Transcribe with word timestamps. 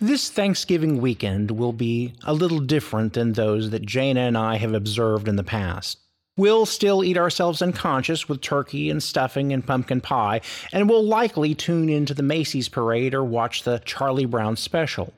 This 0.00 0.30
Thanksgiving 0.30 1.00
weekend 1.00 1.50
will 1.50 1.72
be 1.72 2.12
a 2.22 2.32
little 2.32 2.60
different 2.60 3.14
than 3.14 3.32
those 3.32 3.70
that 3.70 3.84
Jana 3.84 4.20
and 4.20 4.38
I 4.38 4.54
have 4.54 4.72
observed 4.72 5.26
in 5.26 5.34
the 5.34 5.42
past. 5.42 5.98
We'll 6.36 6.66
still 6.66 7.02
eat 7.02 7.16
ourselves 7.16 7.60
unconscious 7.60 8.28
with 8.28 8.40
turkey 8.40 8.90
and 8.90 9.02
stuffing 9.02 9.52
and 9.52 9.66
pumpkin 9.66 10.00
pie, 10.00 10.42
and 10.72 10.88
we'll 10.88 11.02
likely 11.02 11.52
tune 11.52 11.88
into 11.88 12.14
the 12.14 12.22
Macy's 12.22 12.68
parade 12.68 13.12
or 13.12 13.24
watch 13.24 13.64
the 13.64 13.82
Charlie 13.84 14.24
Brown 14.24 14.54
special. 14.56 15.12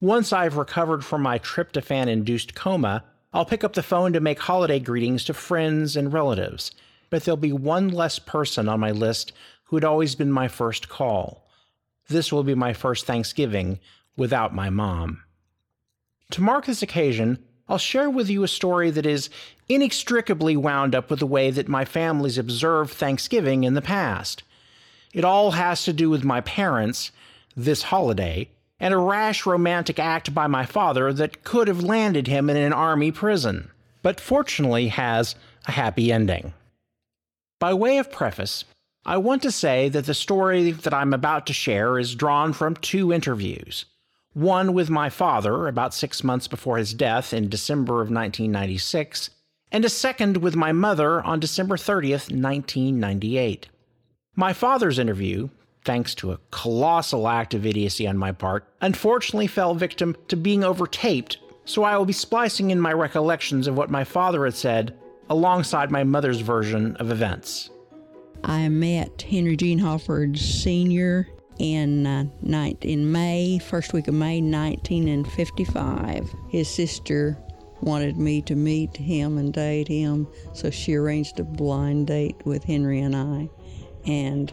Once 0.00 0.32
I've 0.32 0.56
recovered 0.56 1.04
from 1.04 1.20
my 1.20 1.38
tryptophan 1.38 2.06
induced 2.06 2.54
coma, 2.54 3.04
I'll 3.34 3.44
pick 3.44 3.62
up 3.62 3.74
the 3.74 3.82
phone 3.82 4.14
to 4.14 4.20
make 4.20 4.38
holiday 4.38 4.80
greetings 4.80 5.24
to 5.24 5.34
friends 5.34 5.98
and 5.98 6.14
relatives, 6.14 6.70
but 7.10 7.24
there'll 7.24 7.36
be 7.36 7.52
one 7.52 7.90
less 7.90 8.18
person 8.18 8.70
on 8.70 8.80
my 8.80 8.90
list 8.90 9.34
who 9.64 9.76
had 9.76 9.84
always 9.84 10.14
been 10.14 10.32
my 10.32 10.48
first 10.48 10.88
call. 10.88 11.46
This 12.08 12.32
will 12.32 12.42
be 12.42 12.54
my 12.54 12.72
first 12.72 13.04
Thanksgiving 13.04 13.80
without 14.16 14.54
my 14.54 14.70
mom. 14.70 15.22
To 16.30 16.42
mark 16.42 16.66
this 16.66 16.82
occasion, 16.82 17.38
I'll 17.68 17.78
share 17.78 18.10
with 18.10 18.28
you 18.28 18.42
a 18.42 18.48
story 18.48 18.90
that 18.90 19.06
is 19.06 19.30
inextricably 19.68 20.56
wound 20.56 20.94
up 20.94 21.10
with 21.10 21.20
the 21.20 21.26
way 21.26 21.50
that 21.50 21.68
my 21.68 21.84
family's 21.84 22.38
observed 22.38 22.92
Thanksgiving 22.92 23.64
in 23.64 23.74
the 23.74 23.82
past. 23.82 24.42
It 25.12 25.24
all 25.24 25.52
has 25.52 25.84
to 25.84 25.92
do 25.92 26.10
with 26.10 26.24
my 26.24 26.40
parents, 26.42 27.10
this 27.56 27.84
holiday, 27.84 28.48
and 28.80 28.92
a 28.92 28.98
rash 28.98 29.46
romantic 29.46 29.98
act 29.98 30.34
by 30.34 30.46
my 30.46 30.66
father 30.66 31.12
that 31.12 31.44
could 31.44 31.68
have 31.68 31.82
landed 31.82 32.26
him 32.26 32.50
in 32.50 32.56
an 32.56 32.72
army 32.72 33.12
prison, 33.12 33.70
but 34.02 34.20
fortunately 34.20 34.88
has 34.88 35.34
a 35.66 35.72
happy 35.72 36.12
ending. 36.12 36.52
By 37.60 37.72
way 37.72 37.98
of 37.98 38.10
preface, 38.10 38.64
I 39.06 39.16
want 39.18 39.42
to 39.42 39.52
say 39.52 39.88
that 39.90 40.06
the 40.06 40.14
story 40.14 40.72
that 40.72 40.92
I'm 40.92 41.14
about 41.14 41.46
to 41.46 41.52
share 41.52 41.98
is 41.98 42.14
drawn 42.14 42.52
from 42.52 42.76
two 42.76 43.12
interviews 43.12 43.86
one 44.34 44.74
with 44.74 44.90
my 44.90 45.08
father 45.08 45.68
about 45.68 45.94
six 45.94 46.22
months 46.22 46.48
before 46.48 46.76
his 46.76 46.92
death 46.92 47.32
in 47.32 47.48
December 47.48 47.94
of 47.94 48.10
1996, 48.10 49.30
and 49.72 49.84
a 49.84 49.88
second 49.88 50.36
with 50.36 50.56
my 50.56 50.72
mother 50.72 51.22
on 51.22 51.40
December 51.40 51.76
30th, 51.76 52.30
1998. 52.30 53.68
My 54.34 54.52
father's 54.52 54.98
interview, 54.98 55.48
thanks 55.84 56.14
to 56.16 56.32
a 56.32 56.40
colossal 56.50 57.28
act 57.28 57.54
of 57.54 57.64
idiocy 57.64 58.06
on 58.06 58.18
my 58.18 58.32
part, 58.32 58.66
unfortunately 58.80 59.46
fell 59.46 59.74
victim 59.74 60.16
to 60.28 60.36
being 60.36 60.60
overtaped, 60.60 61.36
so 61.64 61.84
I 61.84 61.96
will 61.96 62.04
be 62.04 62.12
splicing 62.12 62.70
in 62.70 62.80
my 62.80 62.92
recollections 62.92 63.68
of 63.68 63.76
what 63.76 63.90
my 63.90 64.02
father 64.02 64.44
had 64.44 64.54
said 64.54 64.98
alongside 65.30 65.90
my 65.90 66.04
mother's 66.04 66.40
version 66.40 66.96
of 66.96 67.10
events. 67.10 67.70
I 68.42 68.68
met 68.68 69.22
Henry 69.22 69.56
Gene 69.56 69.78
Hallford 69.78 70.36
Sr 70.36 71.28
in 71.58 72.06
uh, 72.06 72.24
night 72.42 72.78
in 72.82 73.10
May, 73.10 73.58
first 73.58 73.92
week 73.92 74.08
of 74.08 74.14
May, 74.14 74.40
1955. 74.40 76.34
His 76.48 76.68
sister 76.68 77.38
wanted 77.80 78.16
me 78.16 78.40
to 78.42 78.54
meet 78.54 78.96
him 78.96 79.38
and 79.38 79.52
date 79.52 79.88
him, 79.88 80.26
so 80.52 80.70
she 80.70 80.94
arranged 80.94 81.38
a 81.38 81.44
blind 81.44 82.06
date 82.06 82.36
with 82.44 82.64
Henry 82.64 83.00
and 83.00 83.14
I. 83.14 83.48
And 84.06 84.52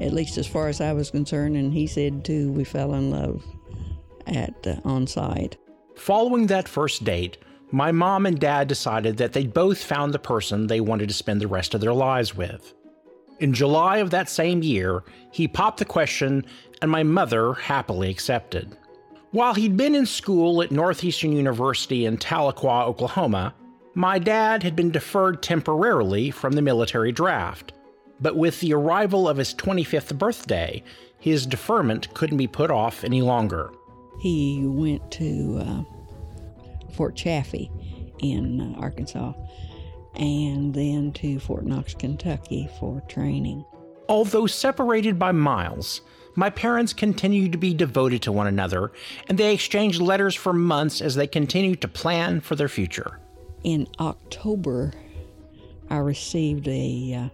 at 0.00 0.12
least 0.12 0.38
as 0.38 0.46
far 0.46 0.68
as 0.68 0.80
I 0.80 0.92
was 0.92 1.10
concerned, 1.10 1.56
and 1.56 1.72
he 1.72 1.86
said 1.86 2.24
too, 2.24 2.52
we 2.52 2.64
fell 2.64 2.94
in 2.94 3.10
love 3.10 3.44
at 4.26 4.66
uh, 4.66 4.76
on 4.84 5.06
site. 5.06 5.56
Following 5.96 6.46
that 6.48 6.68
first 6.68 7.04
date, 7.04 7.38
my 7.72 7.90
mom 7.90 8.26
and 8.26 8.38
dad 8.38 8.68
decided 8.68 9.16
that 9.16 9.32
they'd 9.32 9.52
both 9.54 9.82
found 9.82 10.12
the 10.12 10.18
person 10.18 10.66
they 10.66 10.80
wanted 10.80 11.08
to 11.08 11.14
spend 11.14 11.40
the 11.40 11.48
rest 11.48 11.74
of 11.74 11.80
their 11.80 11.94
lives 11.94 12.36
with. 12.36 12.74
In 13.38 13.52
July 13.52 13.98
of 13.98 14.10
that 14.10 14.28
same 14.28 14.62
year, 14.62 15.02
he 15.30 15.46
popped 15.46 15.78
the 15.78 15.84
question, 15.84 16.44
and 16.80 16.90
my 16.90 17.02
mother 17.02 17.52
happily 17.52 18.10
accepted. 18.10 18.76
While 19.30 19.54
he'd 19.54 19.76
been 19.76 19.94
in 19.94 20.06
school 20.06 20.62
at 20.62 20.70
Northeastern 20.70 21.32
University 21.32 22.06
in 22.06 22.16
Tahlequah, 22.16 22.86
Oklahoma, 22.86 23.54
my 23.94 24.18
dad 24.18 24.62
had 24.62 24.74
been 24.74 24.90
deferred 24.90 25.42
temporarily 25.42 26.30
from 26.30 26.52
the 26.52 26.62
military 26.62 27.12
draft. 27.12 27.72
But 28.20 28.36
with 28.36 28.60
the 28.60 28.72
arrival 28.72 29.28
of 29.28 29.36
his 29.36 29.54
25th 29.54 30.16
birthday, 30.16 30.82
his 31.18 31.46
deferment 31.46 32.12
couldn't 32.14 32.38
be 32.38 32.46
put 32.46 32.70
off 32.70 33.04
any 33.04 33.20
longer. 33.20 33.70
He 34.20 34.62
went 34.64 35.10
to 35.12 35.58
uh, 35.60 36.92
Fort 36.92 37.14
Chaffee 37.16 37.70
in 38.20 38.60
uh, 38.60 38.80
Arkansas 38.80 39.34
and 40.16 40.74
then 40.74 41.12
to 41.12 41.38
Fort 41.38 41.66
Knox, 41.66 41.94
Kentucky 41.94 42.68
for 42.78 43.00
training. 43.08 43.64
Although 44.08 44.46
separated 44.46 45.18
by 45.18 45.32
miles, 45.32 46.00
my 46.34 46.50
parents 46.50 46.92
continued 46.92 47.52
to 47.52 47.58
be 47.58 47.74
devoted 47.74 48.22
to 48.22 48.32
one 48.32 48.46
another, 48.46 48.92
and 49.28 49.38
they 49.38 49.54
exchanged 49.54 50.00
letters 50.00 50.34
for 50.34 50.52
months 50.52 51.00
as 51.00 51.14
they 51.14 51.26
continued 51.26 51.80
to 51.80 51.88
plan 51.88 52.40
for 52.40 52.54
their 52.54 52.68
future. 52.68 53.18
In 53.64 53.88
October, 53.98 54.92
I 55.88 55.96
received 55.98 56.68
a 56.68 57.14
uh, 57.14 57.28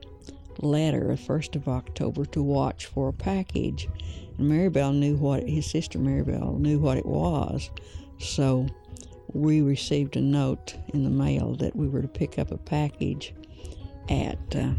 letter, 0.60 1.09
the 1.09 1.14
1st 1.14 1.56
of 1.56 1.69
October, 1.69 2.25
to 2.26 2.43
watch 2.43 2.87
for 2.87 3.09
a 3.09 3.12
package. 3.12 3.88
And 4.38 4.50
Maribel 4.50 4.94
knew 4.94 5.16
what, 5.16 5.49
his 5.49 5.66
sister 5.66 5.99
Maribel 5.99 6.59
knew 6.59 6.78
what 6.78 6.97
it 6.97 7.06
was. 7.06 7.70
So 8.19 8.66
we 9.32 9.62
received 9.62 10.16
a 10.16 10.20
note 10.20 10.75
in 10.93 11.04
the 11.04 11.10
mail 11.10 11.54
that 11.56 11.75
we 11.75 11.88
were 11.88 12.03
to 12.03 12.09
pick 12.09 12.38
up 12.38 12.50
a 12.50 12.59
package 12.59 13.34
at 14.09 14.38
uh, 14.54 14.72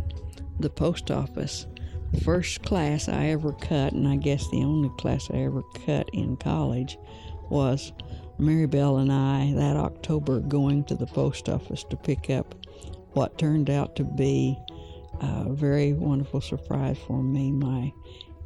the 0.60 0.70
post 0.70 1.12
office. 1.12 1.66
The 2.12 2.22
first 2.22 2.62
class 2.64 3.10
I 3.10 3.26
ever 3.28 3.54
cut, 3.54 3.94
and 3.94 4.08
I 4.08 4.18
guess 4.18 4.50
the 4.50 4.64
only 4.64 4.90
class 4.98 5.30
I 5.32 5.38
ever 5.38 5.64
cut 5.86 6.10
in 6.14 6.38
college, 6.38 6.98
was 7.50 7.92
Maribel 8.40 9.02
and 9.02 9.12
I 9.12 9.54
that 9.56 9.76
October 9.76 10.40
going 10.40 10.84
to 10.86 10.96
the 10.96 11.08
post 11.08 11.50
office 11.50 11.84
to 11.86 11.98
pick 11.98 12.30
up 12.30 12.56
what 13.14 13.38
turned 13.38 13.70
out 13.70 13.96
to 13.96 14.04
be 14.04 14.58
a 15.22 15.54
very 15.54 15.94
wonderful 15.94 16.42
surprise 16.42 16.98
for 17.08 17.22
me 17.22 17.52
my 17.52 17.92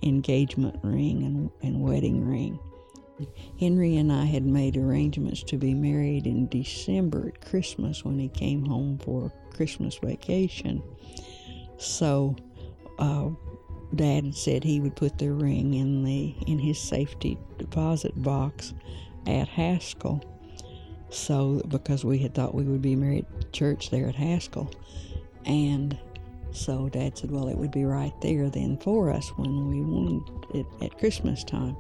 engagement 0.03 0.77
ring 0.83 1.23
and, 1.23 1.49
and 1.61 1.81
wedding 1.81 2.25
ring. 2.25 2.59
Henry 3.59 3.97
and 3.97 4.11
I 4.11 4.25
had 4.25 4.45
made 4.45 4.77
arrangements 4.77 5.43
to 5.43 5.57
be 5.57 5.73
married 5.73 6.27
in 6.27 6.47
December 6.47 7.29
at 7.29 7.41
Christmas 7.41 8.05
when 8.05 8.19
he 8.19 8.29
came 8.29 8.65
home 8.65 8.99
for 8.99 9.31
Christmas 9.53 9.95
vacation. 9.95 10.83
So, 11.77 12.35
uh, 12.99 13.29
Dad 13.95 14.35
said 14.35 14.63
he 14.63 14.79
would 14.79 14.95
put 14.95 15.17
the 15.17 15.31
ring 15.31 15.73
in 15.73 16.03
the 16.03 16.35
in 16.45 16.59
his 16.59 16.79
safety 16.79 17.37
deposit 17.57 18.21
box 18.21 18.73
at 19.25 19.47
Haskell. 19.47 20.23
So, 21.09 21.61
because 21.69 22.03
we 22.03 22.17
had 22.19 22.35
thought 22.35 22.53
we 22.53 22.65
would 22.65 22.81
be 22.81 22.95
married 22.95 23.25
at 23.39 23.53
church 23.53 23.89
there 23.89 24.07
at 24.07 24.15
Haskell, 24.15 24.69
and 25.45 25.97
so 26.51 26.89
Dad 26.89 27.17
said, 27.17 27.31
"Well, 27.31 27.47
it 27.47 27.57
would 27.57 27.71
be 27.71 27.85
right 27.85 28.13
there 28.21 28.49
then 28.49 28.77
for 28.77 29.09
us 29.09 29.29
when 29.37 29.69
we 29.69 29.81
wanted 29.81 30.23
it 30.53 30.65
at 30.81 30.97
Christmas 30.97 31.43
time." 31.43 31.77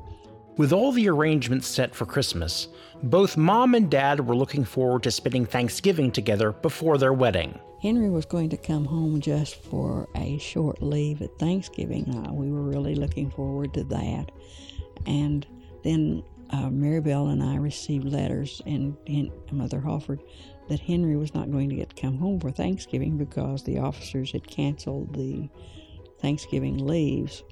With 0.57 0.73
all 0.73 0.91
the 0.91 1.07
arrangements 1.07 1.67
set 1.67 1.93
for 1.93 2.07
Christmas, 2.07 2.67
both 3.03 3.37
mom 3.37 3.75
and 3.75 3.91
dad 3.91 4.25
were 4.25 4.35
looking 4.35 4.65
forward 4.65 5.03
to 5.03 5.11
spending 5.11 5.45
Thanksgiving 5.45 6.11
together 6.11 6.51
before 6.51 6.97
their 6.97 7.13
wedding. 7.13 7.59
Henry 7.79 8.09
was 8.09 8.25
going 8.25 8.49
to 8.49 8.57
come 8.57 8.83
home 8.83 9.21
just 9.21 9.63
for 9.65 10.07
a 10.15 10.39
short 10.39 10.81
leave 10.81 11.21
at 11.21 11.37
Thanksgiving. 11.37 12.09
Uh, 12.09 12.33
we 12.33 12.51
were 12.51 12.63
really 12.63 12.95
looking 12.95 13.29
forward 13.29 13.71
to 13.75 13.83
that. 13.83 14.31
And 15.05 15.45
then 15.83 16.23
uh, 16.49 16.69
Maribel 16.69 17.31
and 17.31 17.43
I 17.43 17.57
received 17.57 18.05
letters, 18.05 18.59
and, 18.65 18.97
and 19.05 19.29
Mother 19.51 19.79
Hallford, 19.79 20.23
that 20.69 20.79
Henry 20.79 21.15
was 21.15 21.35
not 21.35 21.51
going 21.51 21.69
to 21.69 21.75
get 21.75 21.91
to 21.91 22.01
come 22.01 22.17
home 22.17 22.39
for 22.39 22.49
Thanksgiving 22.49 23.15
because 23.15 23.61
the 23.61 23.77
officers 23.77 24.31
had 24.31 24.47
canceled 24.47 25.13
the 25.13 25.49
Thanksgiving 26.19 26.83
leaves. 26.83 27.43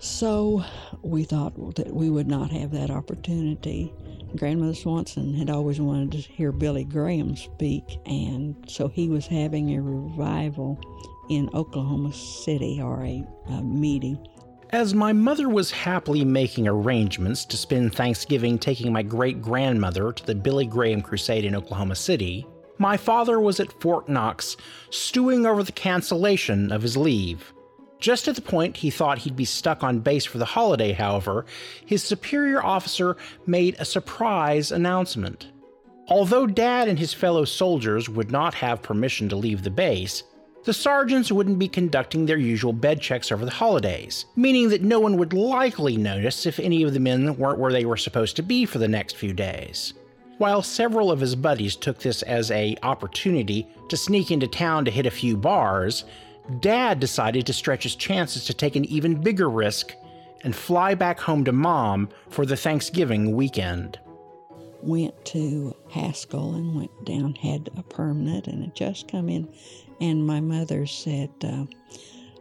So 0.00 0.64
we 1.02 1.24
thought 1.24 1.76
that 1.76 1.94
we 1.94 2.08
would 2.08 2.26
not 2.26 2.50
have 2.52 2.70
that 2.70 2.90
opportunity. 2.90 3.92
Grandmother 4.34 4.74
Swanson 4.74 5.34
had 5.34 5.50
always 5.50 5.78
wanted 5.78 6.12
to 6.12 6.18
hear 6.18 6.52
Billy 6.52 6.84
Graham 6.84 7.36
speak, 7.36 7.84
and 8.06 8.56
so 8.66 8.88
he 8.88 9.10
was 9.10 9.26
having 9.26 9.76
a 9.76 9.82
revival 9.82 10.80
in 11.28 11.50
Oklahoma 11.52 12.14
City 12.14 12.80
or 12.80 13.04
a, 13.04 13.26
a 13.50 13.62
meeting. 13.62 14.18
As 14.70 14.94
my 14.94 15.12
mother 15.12 15.50
was 15.50 15.70
happily 15.70 16.24
making 16.24 16.66
arrangements 16.66 17.44
to 17.44 17.58
spend 17.58 17.94
Thanksgiving 17.94 18.58
taking 18.58 18.92
my 18.92 19.02
great 19.02 19.42
grandmother 19.42 20.12
to 20.12 20.26
the 20.26 20.34
Billy 20.34 20.64
Graham 20.64 21.02
Crusade 21.02 21.44
in 21.44 21.54
Oklahoma 21.54 21.94
City, 21.96 22.46
my 22.78 22.96
father 22.96 23.38
was 23.38 23.60
at 23.60 23.78
Fort 23.82 24.08
Knox 24.08 24.56
stewing 24.88 25.44
over 25.44 25.62
the 25.62 25.72
cancellation 25.72 26.72
of 26.72 26.80
his 26.80 26.96
leave. 26.96 27.52
Just 28.00 28.26
at 28.28 28.34
the 28.34 28.40
point 28.40 28.78
he 28.78 28.90
thought 28.90 29.18
he'd 29.18 29.36
be 29.36 29.44
stuck 29.44 29.84
on 29.84 30.00
base 30.00 30.24
for 30.24 30.38
the 30.38 30.44
holiday, 30.46 30.92
however, 30.92 31.44
his 31.84 32.02
superior 32.02 32.64
officer 32.64 33.16
made 33.46 33.76
a 33.78 33.84
surprise 33.84 34.72
announcement. 34.72 35.48
Although 36.08 36.46
Dad 36.46 36.88
and 36.88 36.98
his 36.98 37.12
fellow 37.12 37.44
soldiers 37.44 38.08
would 38.08 38.32
not 38.32 38.54
have 38.54 38.82
permission 38.82 39.28
to 39.28 39.36
leave 39.36 39.62
the 39.62 39.70
base, 39.70 40.24
The 40.64 40.74
sergeants 40.74 41.32
wouldn't 41.32 41.58
be 41.58 41.68
conducting 41.68 42.26
their 42.26 42.36
usual 42.36 42.74
bed 42.74 43.00
checks 43.00 43.32
over 43.32 43.46
the 43.46 43.50
holidays, 43.50 44.26
meaning 44.36 44.68
that 44.68 44.82
no 44.82 45.00
one 45.00 45.16
would 45.16 45.32
likely 45.32 45.96
notice 45.96 46.44
if 46.44 46.60
any 46.60 46.82
of 46.82 46.92
the 46.92 47.00
men 47.00 47.36
weren't 47.38 47.58
where 47.58 47.72
they 47.72 47.86
were 47.86 47.96
supposed 47.96 48.36
to 48.36 48.42
be 48.42 48.66
for 48.66 48.78
the 48.78 48.88
next 48.88 49.16
few 49.16 49.32
days. 49.32 49.94
While 50.36 50.62
several 50.62 51.10
of 51.10 51.20
his 51.20 51.34
buddies 51.34 51.76
took 51.76 51.98
this 51.98 52.22
as 52.22 52.50
a 52.50 52.76
opportunity 52.82 53.68
to 53.88 53.96
sneak 53.96 54.30
into 54.30 54.46
town 54.46 54.84
to 54.84 54.90
hit 54.90 55.06
a 55.06 55.10
few 55.10 55.36
bars, 55.36 56.04
Dad 56.60 57.00
decided 57.00 57.46
to 57.46 57.52
stretch 57.52 57.84
his 57.84 57.94
chances 57.94 58.44
to 58.44 58.54
take 58.54 58.76
an 58.76 58.84
even 58.86 59.20
bigger 59.20 59.48
risk 59.48 59.94
and 60.42 60.54
fly 60.54 60.94
back 60.94 61.20
home 61.20 61.44
to 61.44 61.52
Mom 61.52 62.08
for 62.28 62.46
the 62.46 62.56
Thanksgiving 62.56 63.36
weekend. 63.36 63.98
Went 64.82 65.24
to 65.26 65.76
Haskell 65.90 66.54
and 66.54 66.74
went 66.74 67.04
down, 67.04 67.34
had 67.34 67.68
a 67.76 67.82
permanent, 67.82 68.46
and 68.46 68.64
had 68.64 68.74
just 68.74 69.08
come 69.08 69.28
in. 69.28 69.52
And 70.00 70.26
my 70.26 70.40
mother 70.40 70.86
said, 70.86 71.30
uh, 71.44 71.66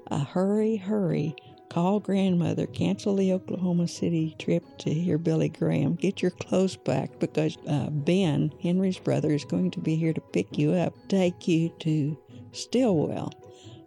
uh, 0.10 0.24
Hurry, 0.24 0.78
hurry, 0.78 1.36
Call 1.70 2.00
grandmother, 2.00 2.66
cancel 2.66 3.16
the 3.16 3.32
Oklahoma 3.32 3.88
City 3.88 4.36
trip 4.40 4.64
to 4.80 4.92
hear 4.92 5.20
Billy 5.20 5.50
Graham. 5.50 5.94
Get 5.94 6.20
your 6.20 6.32
clothes 6.32 6.76
back 6.76 7.20
because 7.20 7.60
uh, 7.68 7.92
Ben, 7.92 8.52
Henry's 8.60 8.98
brother, 8.98 9.32
is 9.32 9.46
going 9.46 9.70
to 9.72 9.80
be 9.80 9.96
here 9.96 10.12
to 10.12 10.20
pick 10.20 10.58
you 10.58 10.72
up, 10.72 10.96
take 11.10 11.48
you 11.48 11.70
to 11.82 12.18
Stilwell 12.54 13.32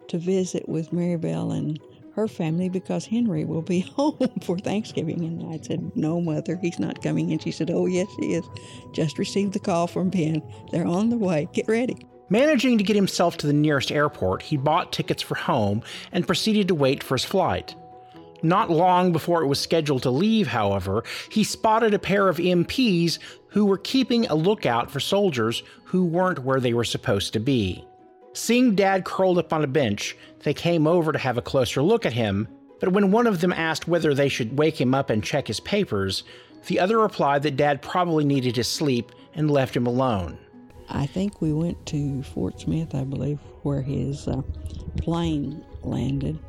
to 0.09 0.17
visit 0.17 0.67
with 0.67 0.91
Maribel 0.91 1.55
and 1.55 1.79
her 2.15 2.27
family 2.27 2.69
because 2.69 3.05
Henry 3.05 3.43
will 3.45 3.61
be 3.61 3.79
home 3.95 4.17
for 4.41 4.57
Thanksgiving. 4.57 5.23
And 5.23 5.53
I 5.53 5.59
said, 5.61 5.91
No, 5.95 6.21
mother, 6.21 6.57
he's 6.61 6.79
not 6.79 7.01
coming. 7.01 7.31
And 7.31 7.41
she 7.41 7.51
said, 7.51 7.71
Oh, 7.71 7.85
yes, 7.85 8.07
he 8.19 8.35
is. 8.35 8.45
Just 8.93 9.17
received 9.17 9.53
the 9.53 9.59
call 9.59 9.87
from 9.87 10.09
Ben. 10.09 10.41
They're 10.71 10.87
on 10.87 11.09
the 11.09 11.17
way. 11.17 11.47
Get 11.53 11.67
ready. 11.67 11.97
Managing 12.29 12.77
to 12.77 12.83
get 12.83 12.95
himself 12.95 13.37
to 13.37 13.47
the 13.47 13.53
nearest 13.53 13.91
airport, 13.91 14.41
he 14.41 14.57
bought 14.57 14.93
tickets 14.93 15.21
for 15.21 15.35
home 15.35 15.83
and 16.11 16.25
proceeded 16.25 16.67
to 16.69 16.75
wait 16.75 17.03
for 17.03 17.15
his 17.15 17.25
flight. 17.25 17.75
Not 18.41 18.69
long 18.69 19.13
before 19.13 19.41
it 19.41 19.47
was 19.47 19.59
scheduled 19.59 20.03
to 20.03 20.09
leave, 20.09 20.47
however, 20.47 21.03
he 21.31 21.43
spotted 21.43 21.93
a 21.93 21.99
pair 21.99 22.27
of 22.27 22.37
MPs 22.37 23.19
who 23.49 23.65
were 23.65 23.77
keeping 23.77 24.25
a 24.25 24.35
lookout 24.35 24.91
for 24.91 24.99
soldiers 24.99 25.63
who 25.85 26.03
weren't 26.03 26.39
where 26.39 26.59
they 26.59 26.73
were 26.73 26.83
supposed 26.83 27.33
to 27.33 27.39
be. 27.39 27.85
Seeing 28.33 28.73
Dad 28.73 29.05
curled 29.05 29.37
up 29.37 29.53
on 29.53 29.63
a 29.63 29.67
bench, 29.67 30.17
they 30.39 30.55
came 30.55 30.87
over 30.87 31.11
to 31.11 31.19
have 31.19 31.37
a 31.37 31.41
closer 31.41 31.83
look 31.83 32.05
at 32.05 32.13
him, 32.13 32.47
but 32.79 32.91
when 32.91 33.11
one 33.11 33.27
of 33.27 33.41
them 33.41 33.53
asked 33.53 33.87
whether 33.87 34.13
they 34.13 34.27
should 34.27 34.57
wake 34.57 34.81
him 34.81 34.95
up 34.95 35.11
and 35.11 35.23
check 35.23 35.47
his 35.47 35.59
papers, 35.59 36.23
the 36.65 36.79
other 36.79 36.97
replied 36.97 37.43
that 37.43 37.57
Dad 37.57 37.81
probably 37.81 38.25
needed 38.25 38.55
his 38.55 38.67
sleep 38.67 39.11
and 39.35 39.51
left 39.51 39.75
him 39.75 39.85
alone. 39.85 40.37
I 40.89 41.05
think 41.05 41.41
we 41.41 41.53
went 41.53 41.85
to 41.87 42.23
Fort 42.23 42.59
Smith, 42.59 42.95
I 42.95 43.03
believe, 43.03 43.39
where 43.61 43.81
his 43.81 44.27
uh, 44.27 44.41
plane 44.97 45.63
landed, 45.83 46.39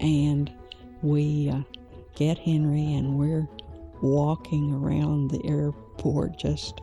and 0.00 0.50
we 1.02 1.50
uh, 1.50 1.60
get 2.16 2.38
Henry, 2.38 2.94
and 2.94 3.18
we're 3.18 3.46
walking 4.02 4.72
around 4.72 5.30
the 5.30 5.44
airport, 5.46 6.38
just 6.38 6.80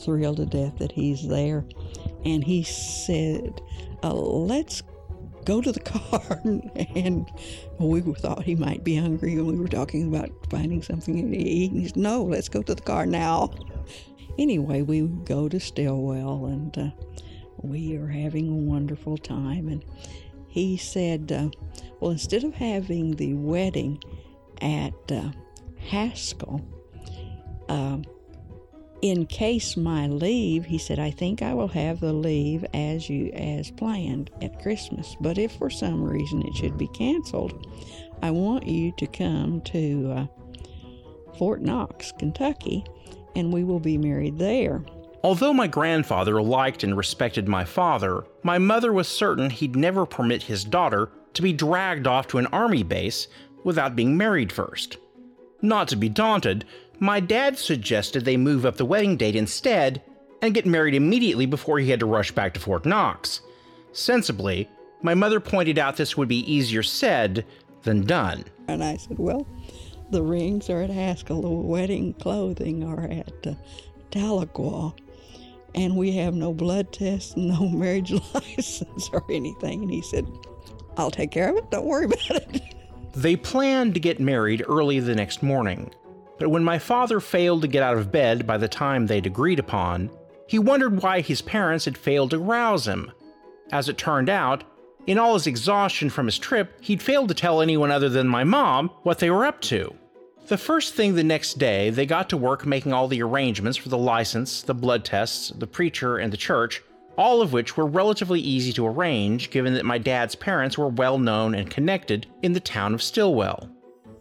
thrilled 0.00 0.38
to 0.38 0.46
death 0.46 0.78
that 0.78 0.92
he's 0.92 1.26
there. 1.28 1.64
And 2.24 2.44
he 2.44 2.62
said, 2.62 3.60
uh, 4.02 4.14
"Let's 4.14 4.82
go 5.44 5.60
to 5.60 5.72
the 5.72 5.80
car." 5.94 6.40
and 6.94 7.30
we 7.78 8.00
thought 8.00 8.44
he 8.44 8.54
might 8.54 8.84
be 8.84 8.96
hungry, 8.96 9.34
and 9.34 9.46
we 9.46 9.56
were 9.56 9.68
talking 9.68 10.08
about 10.08 10.30
finding 10.50 10.82
something 10.82 11.30
to 11.30 11.36
eat. 11.36 11.72
And 11.72 11.80
he 11.80 11.88
said, 11.88 11.96
"No, 11.96 12.22
let's 12.24 12.48
go 12.48 12.62
to 12.62 12.74
the 12.74 12.82
car 12.82 13.06
now." 13.06 13.50
anyway, 14.40 14.82
we 14.82 15.02
go 15.02 15.48
to 15.48 15.60
Stilwell, 15.60 16.46
and 16.46 16.76
uh, 16.76 16.90
we 17.62 17.96
are 17.96 18.08
having 18.08 18.48
a 18.48 18.54
wonderful 18.54 19.18
time. 19.18 19.68
And 19.68 19.84
he 20.48 20.76
said, 20.76 21.30
uh, 21.30 21.50
Well, 22.00 22.10
instead 22.12 22.44
of 22.44 22.54
having 22.54 23.16
the 23.16 23.34
wedding 23.34 24.02
at 24.60 24.94
uh, 25.12 25.30
Haskell, 25.78 26.62
um, 27.68 28.04
in 29.02 29.26
case 29.26 29.76
my 29.76 30.06
leave, 30.06 30.66
he 30.66 30.78
said, 30.78 30.98
I 30.98 31.10
think 31.10 31.42
I 31.42 31.54
will 31.54 31.68
have 31.68 32.00
the 32.00 32.12
leave 32.12 32.64
as 32.74 33.08
you 33.08 33.30
as 33.32 33.70
planned 33.70 34.30
at 34.42 34.60
Christmas. 34.60 35.16
But 35.20 35.38
if 35.38 35.52
for 35.52 35.70
some 35.70 36.02
reason 36.02 36.42
it 36.42 36.54
should 36.54 36.76
be 36.76 36.88
canceled, 36.88 37.66
I 38.22 38.30
want 38.30 38.66
you 38.66 38.92
to 38.98 39.06
come 39.06 39.62
to 39.62 40.12
uh, 40.12 40.26
Fort 41.38 41.62
Knox, 41.62 42.12
Kentucky, 42.18 42.84
and 43.34 43.52
we 43.52 43.64
will 43.64 43.80
be 43.80 43.96
married 43.96 44.38
there. 44.38 44.84
Although 45.22 45.52
my 45.52 45.66
grandfather 45.66 46.42
liked 46.42 46.82
and 46.82 46.96
respected 46.96 47.48
my 47.48 47.64
father, 47.64 48.24
my 48.42 48.58
mother 48.58 48.92
was 48.92 49.08
certain 49.08 49.50
he'd 49.50 49.76
never 49.76 50.06
permit 50.06 50.42
his 50.42 50.64
daughter 50.64 51.10
to 51.34 51.42
be 51.42 51.52
dragged 51.52 52.06
off 52.06 52.26
to 52.28 52.38
an 52.38 52.46
army 52.46 52.82
base 52.82 53.28
without 53.64 53.96
being 53.96 54.16
married 54.16 54.50
first. 54.50 54.96
Not 55.62 55.88
to 55.88 55.96
be 55.96 56.08
daunted, 56.08 56.64
my 57.00 57.18
dad 57.18 57.58
suggested 57.58 58.24
they 58.24 58.36
move 58.36 58.66
up 58.66 58.76
the 58.76 58.84
wedding 58.84 59.16
date 59.16 59.34
instead 59.34 60.02
and 60.42 60.54
get 60.54 60.66
married 60.66 60.94
immediately 60.94 61.46
before 61.46 61.78
he 61.78 61.90
had 61.90 62.00
to 62.00 62.06
rush 62.06 62.30
back 62.30 62.54
to 62.54 62.60
Fort 62.60 62.86
Knox. 62.86 63.40
Sensibly, 63.92 64.68
my 65.02 65.14
mother 65.14 65.40
pointed 65.40 65.78
out 65.78 65.96
this 65.96 66.16
would 66.16 66.28
be 66.28 66.50
easier 66.52 66.82
said 66.82 67.44
than 67.82 68.04
done. 68.04 68.44
And 68.68 68.84
I 68.84 68.96
said, 68.96 69.18
Well, 69.18 69.46
the 70.10 70.22
rings 70.22 70.68
are 70.68 70.82
at 70.82 70.90
Haskell, 70.90 71.42
the 71.42 71.48
wedding 71.48 72.14
clothing 72.14 72.84
are 72.84 73.04
at 73.04 73.46
uh, 73.46 73.54
Tahlequah, 74.10 74.96
and 75.74 75.96
we 75.96 76.12
have 76.12 76.34
no 76.34 76.52
blood 76.52 76.92
test, 76.92 77.36
no 77.36 77.68
marriage 77.68 78.12
license 78.34 79.08
or 79.12 79.24
anything. 79.30 79.82
And 79.82 79.90
he 79.90 80.02
said, 80.02 80.26
I'll 80.96 81.10
take 81.10 81.30
care 81.30 81.48
of 81.48 81.56
it, 81.56 81.70
don't 81.70 81.86
worry 81.86 82.04
about 82.04 82.30
it. 82.30 82.62
They 83.14 83.36
planned 83.36 83.94
to 83.94 84.00
get 84.00 84.20
married 84.20 84.64
early 84.68 85.00
the 85.00 85.14
next 85.14 85.42
morning, 85.42 85.92
but 86.40 86.48
when 86.48 86.64
my 86.64 86.78
father 86.78 87.20
failed 87.20 87.60
to 87.60 87.68
get 87.68 87.82
out 87.82 87.98
of 87.98 88.10
bed 88.10 88.46
by 88.46 88.56
the 88.56 88.66
time 88.66 89.06
they'd 89.06 89.26
agreed 89.26 89.58
upon, 89.58 90.10
he 90.46 90.58
wondered 90.58 91.02
why 91.02 91.20
his 91.20 91.42
parents 91.42 91.84
had 91.84 91.98
failed 91.98 92.30
to 92.30 92.38
rouse 92.38 92.88
him. 92.88 93.12
As 93.70 93.90
it 93.90 93.98
turned 93.98 94.30
out, 94.30 94.64
in 95.06 95.18
all 95.18 95.34
his 95.34 95.46
exhaustion 95.46 96.08
from 96.08 96.24
his 96.24 96.38
trip, 96.38 96.78
he'd 96.80 97.02
failed 97.02 97.28
to 97.28 97.34
tell 97.34 97.60
anyone 97.60 97.90
other 97.90 98.08
than 98.08 98.26
my 98.26 98.42
mom 98.42 98.88
what 99.02 99.18
they 99.18 99.28
were 99.30 99.44
up 99.44 99.60
to. 99.60 99.94
The 100.48 100.56
first 100.56 100.94
thing 100.94 101.14
the 101.14 101.22
next 101.22 101.58
day, 101.58 101.90
they 101.90 102.06
got 102.06 102.30
to 102.30 102.38
work 102.38 102.64
making 102.64 102.94
all 102.94 103.06
the 103.06 103.22
arrangements 103.22 103.76
for 103.76 103.90
the 103.90 103.98
license, 103.98 104.62
the 104.62 104.74
blood 104.74 105.04
tests, 105.04 105.50
the 105.50 105.66
preacher, 105.66 106.16
and 106.16 106.32
the 106.32 106.38
church, 106.38 106.82
all 107.18 107.42
of 107.42 107.52
which 107.52 107.76
were 107.76 107.86
relatively 107.86 108.40
easy 108.40 108.72
to 108.72 108.86
arrange 108.86 109.50
given 109.50 109.74
that 109.74 109.84
my 109.84 109.98
dad's 109.98 110.34
parents 110.34 110.78
were 110.78 110.88
well 110.88 111.18
known 111.18 111.54
and 111.54 111.70
connected 111.70 112.26
in 112.40 112.54
the 112.54 112.60
town 112.60 112.94
of 112.94 113.02
Stilwell. 113.02 113.68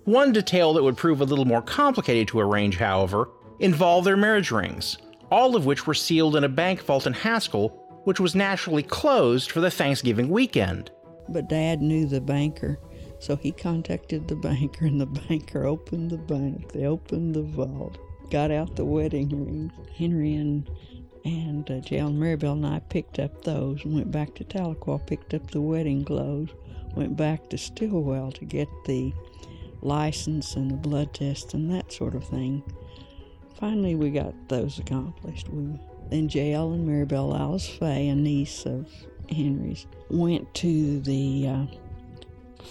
One 0.09 0.31
detail 0.31 0.73
that 0.73 0.81
would 0.81 0.97
prove 0.97 1.21
a 1.21 1.25
little 1.25 1.45
more 1.45 1.61
complicated 1.61 2.29
to 2.29 2.39
arrange, 2.39 2.77
however, 2.77 3.29
involved 3.59 4.07
their 4.07 4.17
marriage 4.17 4.49
rings, 4.49 4.97
all 5.29 5.55
of 5.55 5.67
which 5.67 5.85
were 5.85 5.93
sealed 5.93 6.35
in 6.35 6.43
a 6.43 6.49
bank 6.49 6.81
vault 6.81 7.05
in 7.05 7.13
Haskell, 7.13 7.69
which 8.05 8.19
was 8.19 8.33
naturally 8.33 8.81
closed 8.81 9.51
for 9.51 9.59
the 9.61 9.69
Thanksgiving 9.69 10.29
weekend. 10.29 10.89
But 11.29 11.47
Dad 11.47 11.83
knew 11.83 12.07
the 12.07 12.21
banker 12.21 12.79
so 13.19 13.35
he 13.35 13.51
contacted 13.51 14.27
the 14.27 14.35
banker, 14.35 14.85
and 14.85 14.99
the 14.99 15.05
banker 15.05 15.65
opened 15.65 16.09
the 16.09 16.17
bank. 16.17 16.71
They 16.71 16.85
opened 16.85 17.35
the 17.35 17.43
vault, 17.43 17.99
got 18.31 18.49
out 18.49 18.75
the 18.75 18.85
wedding 18.85 19.29
rings. 19.29 19.73
Henry 19.95 20.33
and 20.33 20.67
and 21.23 21.69
uh, 21.69 21.73
and 21.73 22.19
Maribel 22.19 22.53
and 22.53 22.65
I 22.65 22.79
picked 22.79 23.19
up 23.19 23.43
those 23.43 23.83
and 23.83 23.93
went 23.93 24.09
back 24.09 24.33
to 24.35 24.43
Tahlequah, 24.43 25.05
picked 25.05 25.35
up 25.35 25.51
the 25.51 25.61
wedding 25.61 26.03
clothes, 26.03 26.49
went 26.95 27.15
back 27.15 27.49
to 27.49 27.57
Stilwell 27.59 28.31
to 28.31 28.45
get 28.45 28.69
the 28.85 29.13
license 29.81 30.55
and 30.55 30.69
the 30.71 30.75
blood 30.75 31.13
test 31.13 31.53
and 31.53 31.71
that 31.71 31.91
sort 31.91 32.15
of 32.15 32.23
thing. 32.25 32.63
Finally, 33.59 33.95
we 33.95 34.09
got 34.09 34.33
those 34.47 34.79
accomplished. 34.79 35.49
We 35.49 35.79
then 36.09 36.27
JL 36.27 36.73
and 36.73 36.87
Maribel 36.87 37.39
Alice 37.39 37.67
Fay, 37.67 38.07
a 38.07 38.15
niece 38.15 38.65
of 38.65 38.87
Henry's, 39.29 39.85
went 40.09 40.51
to 40.55 40.99
the 41.01 41.47
uh, 41.47 41.65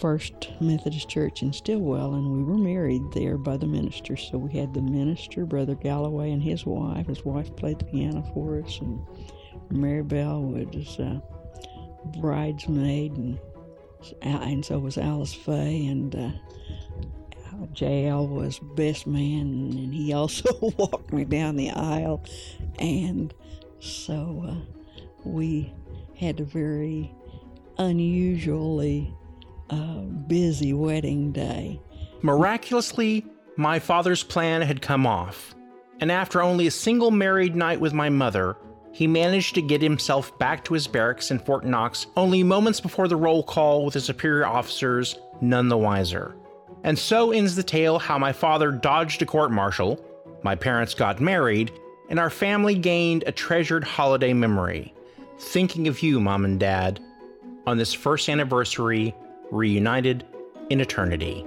First 0.00 0.50
Methodist 0.60 1.08
Church 1.08 1.42
in 1.42 1.52
Stilwell, 1.52 2.14
and 2.14 2.32
we 2.32 2.42
were 2.42 2.58
married 2.58 3.02
there 3.12 3.38
by 3.38 3.56
the 3.56 3.66
minister. 3.66 4.16
So 4.16 4.38
we 4.38 4.58
had 4.58 4.74
the 4.74 4.82
minister, 4.82 5.44
Brother 5.44 5.76
Galloway, 5.76 6.32
and 6.32 6.42
his 6.42 6.66
wife. 6.66 7.06
His 7.06 7.24
wife 7.24 7.54
played 7.54 7.78
the 7.78 7.84
piano 7.84 8.28
for 8.34 8.60
us, 8.60 8.80
and 8.80 9.00
Maribel 9.70 10.52
was 10.74 10.98
a 10.98 11.22
bridesmaid, 12.20 13.16
and 13.16 13.38
and 14.22 14.64
so 14.64 14.78
was 14.78 14.98
Alice 14.98 15.34
Fay, 15.34 15.86
and 15.86 16.14
uh, 16.14 16.30
JL 17.72 18.28
was 18.28 18.58
best 18.58 19.06
man, 19.06 19.72
and 19.72 19.94
he 19.94 20.12
also 20.12 20.48
walked 20.78 21.12
me 21.12 21.24
down 21.24 21.56
the 21.56 21.70
aisle, 21.70 22.24
and 22.78 23.34
so 23.80 24.44
uh, 24.48 24.54
we 25.24 25.72
had 26.16 26.40
a 26.40 26.44
very 26.44 27.12
unusually 27.78 29.14
a 29.70 30.00
busy 30.26 30.72
wedding 30.72 31.30
day. 31.30 31.80
Miraculously, 32.22 33.24
my 33.56 33.78
father's 33.78 34.22
plan 34.22 34.62
had 34.62 34.80
come 34.80 35.06
off, 35.06 35.54
and 36.00 36.10
after 36.10 36.42
only 36.42 36.66
a 36.66 36.70
single 36.70 37.10
married 37.10 37.54
night 37.54 37.80
with 37.80 37.92
my 37.92 38.08
mother, 38.08 38.56
he 38.98 39.06
managed 39.06 39.54
to 39.54 39.62
get 39.62 39.80
himself 39.80 40.36
back 40.40 40.64
to 40.64 40.74
his 40.74 40.88
barracks 40.88 41.30
in 41.30 41.38
Fort 41.38 41.64
Knox 41.64 42.08
only 42.16 42.42
moments 42.42 42.80
before 42.80 43.06
the 43.06 43.14
roll 43.14 43.44
call 43.44 43.84
with 43.84 43.94
his 43.94 44.04
superior 44.04 44.44
officers, 44.44 45.14
none 45.40 45.68
the 45.68 45.78
wiser. 45.78 46.34
And 46.82 46.98
so 46.98 47.30
ends 47.30 47.54
the 47.54 47.62
tale 47.62 48.00
how 48.00 48.18
my 48.18 48.32
father 48.32 48.72
dodged 48.72 49.22
a 49.22 49.24
court 49.24 49.52
martial, 49.52 50.04
my 50.42 50.56
parents 50.56 50.94
got 50.94 51.20
married, 51.20 51.70
and 52.10 52.18
our 52.18 52.28
family 52.28 52.74
gained 52.74 53.22
a 53.24 53.30
treasured 53.30 53.84
holiday 53.84 54.32
memory. 54.32 54.92
Thinking 55.38 55.86
of 55.86 56.02
you, 56.02 56.18
Mom 56.18 56.44
and 56.44 56.58
Dad, 56.58 56.98
on 57.68 57.78
this 57.78 57.94
first 57.94 58.28
anniversary, 58.28 59.14
reunited 59.52 60.26
in 60.70 60.80
eternity. 60.80 61.46